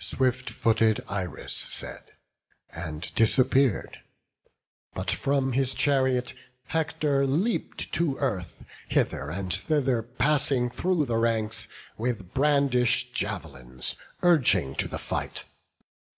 [0.00, 2.02] Swift footed Iris said,
[2.72, 3.98] and disappear'd;
[4.94, 6.32] But from his chariot
[6.68, 11.68] Hector leap'd to earth, Hither and thither passing through the ranks,
[11.98, 15.44] With brandish'd jav'lins urging to the fight.